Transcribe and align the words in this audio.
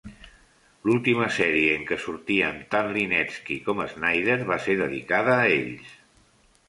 L'última 0.87 1.27
sèrie 1.35 1.75
en 1.81 1.83
què 1.91 1.99
sortien 2.05 2.57
tant 2.75 2.89
Linetsky 2.95 3.59
com 3.67 3.83
Schneider 3.93 4.39
va 4.53 4.59
ser 4.65 4.77
dedicada 4.85 5.37
a 5.43 5.49
ells. 5.59 5.97